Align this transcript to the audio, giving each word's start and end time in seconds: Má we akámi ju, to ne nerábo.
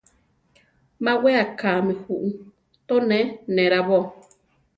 Má 1.03 1.13
we 1.21 1.31
akámi 1.43 1.93
ju, 2.03 2.17
to 2.87 2.95
ne 3.09 3.19
nerábo. 3.55 3.97